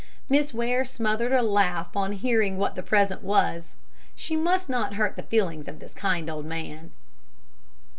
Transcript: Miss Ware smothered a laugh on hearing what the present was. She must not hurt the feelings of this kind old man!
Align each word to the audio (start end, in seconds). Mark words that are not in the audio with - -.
Miss 0.29 0.51
Ware 0.51 0.83
smothered 0.83 1.31
a 1.31 1.43
laugh 1.43 1.95
on 1.95 2.13
hearing 2.13 2.57
what 2.57 2.73
the 2.73 2.81
present 2.81 3.21
was. 3.21 3.75
She 4.15 4.35
must 4.35 4.67
not 4.67 4.95
hurt 4.95 5.15
the 5.15 5.21
feelings 5.21 5.67
of 5.67 5.77
this 5.77 5.93
kind 5.93 6.27
old 6.27 6.47
man! 6.47 6.89